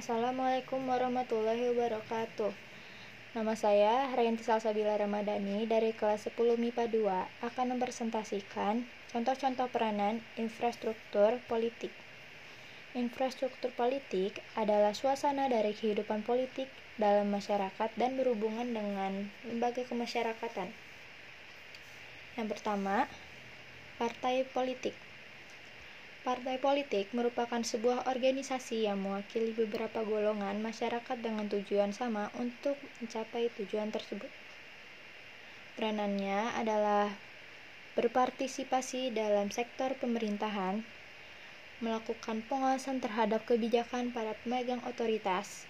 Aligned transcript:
Assalamualaikum 0.00 0.88
warahmatullahi 0.88 1.76
wabarakatuh. 1.76 2.56
Nama 3.36 3.52
saya 3.52 4.08
Harayanti 4.08 4.40
Salsabila 4.40 4.96
Ramadhani 4.96 5.68
dari 5.68 5.92
kelas 5.92 6.24
10 6.24 6.56
MIPA 6.56 6.88
2 6.88 7.44
akan 7.44 7.66
mempresentasikan 7.76 8.80
contoh-contoh 9.12 9.68
peranan 9.68 10.24
infrastruktur 10.40 11.36
politik. 11.52 11.92
Infrastruktur 12.96 13.76
politik 13.76 14.40
adalah 14.56 14.96
suasana 14.96 15.52
dari 15.52 15.76
kehidupan 15.76 16.24
politik 16.24 16.72
dalam 16.96 17.28
masyarakat 17.28 17.92
dan 18.00 18.16
berhubungan 18.16 18.72
dengan 18.72 19.28
lembaga 19.44 19.84
kemasyarakatan. 19.84 20.72
Yang 22.40 22.48
pertama, 22.56 23.04
partai 24.00 24.48
politik. 24.48 25.09
Partai 26.20 26.60
politik 26.60 27.16
merupakan 27.16 27.64
sebuah 27.64 28.04
organisasi 28.04 28.84
yang 28.84 29.00
mewakili 29.00 29.56
beberapa 29.56 30.04
golongan 30.04 30.60
masyarakat 30.60 31.16
dengan 31.16 31.48
tujuan 31.48 31.96
sama 31.96 32.28
untuk 32.36 32.76
mencapai 33.00 33.48
tujuan 33.56 33.88
tersebut. 33.88 34.28
Peranannya 35.80 36.52
adalah 36.60 37.08
berpartisipasi 37.96 39.16
dalam 39.16 39.48
sektor 39.48 39.96
pemerintahan, 39.96 40.84
melakukan 41.80 42.44
pengawasan 42.44 43.00
terhadap 43.00 43.48
kebijakan 43.48 44.12
para 44.12 44.36
pemegang 44.44 44.84
otoritas, 44.84 45.64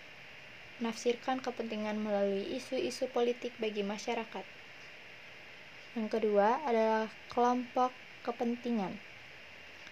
menafsirkan 0.82 1.38
kepentingan 1.38 1.94
melalui 1.94 2.58
isu-isu 2.58 3.06
politik 3.14 3.54
bagi 3.62 3.86
masyarakat. 3.86 4.42
Yang 5.94 6.08
kedua 6.10 6.58
adalah 6.66 7.06
kelompok 7.30 7.94
kepentingan 8.26 8.98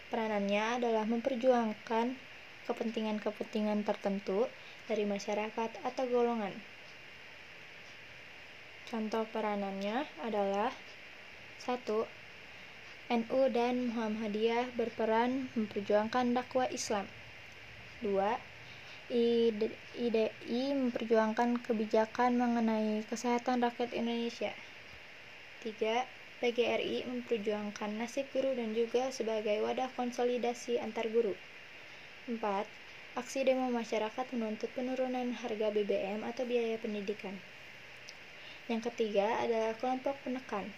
Peranannya 0.09 0.81
adalah 0.81 1.05
memperjuangkan 1.05 2.17
kepentingan-kepentingan 2.65 3.85
tertentu 3.85 4.49
dari 4.89 5.05
masyarakat 5.05 5.71
atau 5.85 6.05
golongan. 6.09 6.53
Contoh 8.89 9.29
peranannya 9.29 10.09
adalah 10.25 10.73
1. 11.61 11.85
NU 13.09 13.41
dan 13.53 13.93
Muhammadiyah 13.93 14.73
berperan 14.77 15.53
memperjuangkan 15.53 16.33
dakwah 16.33 16.69
Islam. 16.73 17.05
2. 18.01 18.17
IDI 19.13 20.77
memperjuangkan 20.77 21.65
kebijakan 21.65 22.37
mengenai 22.37 23.05
kesehatan 23.09 23.65
rakyat 23.65 23.97
Indonesia. 23.97 24.53
3. 25.65 26.18
PGRI 26.39 27.03
memperjuangkan 27.11 27.99
nasib 27.99 28.31
guru 28.31 28.55
dan 28.55 28.71
juga 28.71 29.11
sebagai 29.11 29.59
wadah 29.59 29.91
konsolidasi 29.91 30.79
antar 30.79 31.11
guru. 31.11 31.35
4. 32.31 32.39
Aksi 33.19 33.43
demo 33.43 33.67
masyarakat 33.75 34.27
menuntut 34.31 34.71
penurunan 34.71 35.35
harga 35.35 35.69
BBM 35.75 36.23
atau 36.23 36.47
biaya 36.47 36.79
pendidikan. 36.79 37.35
Yang 38.71 38.93
ketiga 38.95 39.43
adalah 39.43 39.75
kelompok 39.75 40.23
penekan. 40.23 40.71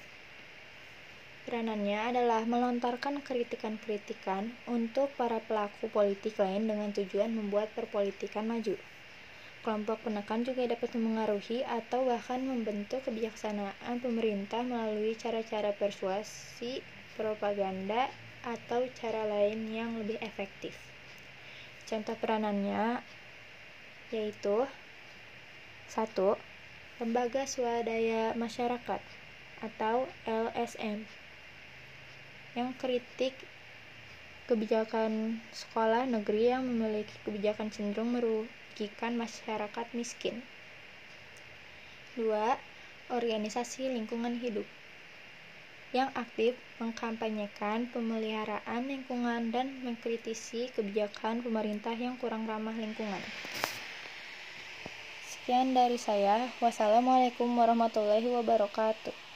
Peranannya 1.45 2.15
adalah 2.15 2.47
melontarkan 2.49 3.21
kritikan-kritikan 3.21 4.57
untuk 4.65 5.13
para 5.19 5.45
pelaku 5.45 5.93
politik 5.93 6.39
lain 6.41 6.71
dengan 6.71 6.95
tujuan 6.95 7.35
membuat 7.37 7.75
perpolitikan 7.77 8.49
maju. 8.49 8.79
Kelompok 9.61 10.09
penekan 10.09 10.41
juga 10.41 10.65
dapat 10.65 10.97
mengaruhi 10.97 11.61
atau 11.69 12.09
bahkan 12.09 12.41
membentuk 12.41 13.05
kebijaksanaan 13.05 14.01
pemerintah 14.01 14.65
melalui 14.65 15.13
cara-cara 15.21 15.77
persuasi, 15.77 16.81
propaganda, 17.13 18.09
atau 18.41 18.89
cara 18.97 19.29
lain 19.29 19.69
yang 19.69 20.01
lebih 20.01 20.17
efektif. 20.25 20.73
Contoh 21.85 22.17
peranannya 22.17 23.05
yaitu 24.09 24.65
1. 25.93 26.17
Lembaga 27.05 27.45
Swadaya 27.45 28.33
Masyarakat 28.33 29.03
atau 29.61 30.09
LSM 30.25 31.05
yang 32.57 32.73
kritik 32.81 33.37
kebijakan 34.49 35.39
sekolah 35.53 36.09
negeri 36.09 36.51
yang 36.51 36.67
memiliki 36.67 37.13
kebijakan 37.23 37.69
cenderung 37.69 38.11
merugikan 38.71 39.19
masyarakat 39.19 39.87
miskin. 39.99 40.47
2. 42.15 42.31
Organisasi 43.11 43.91
lingkungan 43.91 44.39
hidup 44.39 44.63
yang 45.91 46.15
aktif 46.15 46.55
mengkampanyekan 46.79 47.91
pemeliharaan 47.91 48.87
lingkungan 48.87 49.51
dan 49.51 49.75
mengkritisi 49.83 50.71
kebijakan 50.71 51.43
pemerintah 51.43 51.99
yang 51.99 52.15
kurang 52.15 52.47
ramah 52.47 52.79
lingkungan. 52.79 53.19
Sekian 55.27 55.75
dari 55.75 55.99
saya. 55.99 56.47
Wassalamualaikum 56.63 57.51
warahmatullahi 57.51 58.31
wabarakatuh. 58.31 59.30